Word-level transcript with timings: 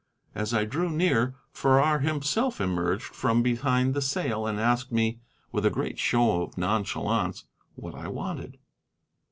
As 0.33 0.51
I 0.51 0.65
drew 0.65 0.89
near, 0.89 1.35
Farrar 1.53 1.99
himself 1.99 2.59
emerged 2.59 3.03
from 3.03 3.43
behind 3.43 3.93
the 3.93 4.01
sail 4.01 4.47
and 4.47 4.59
asked 4.59 4.91
me, 4.91 5.19
with 5.51 5.63
a 5.63 5.69
great 5.69 5.99
show 5.99 6.41
of 6.41 6.57
nonchalance, 6.57 7.45
what 7.75 7.93
I 7.93 8.07
wanted. 8.07 8.57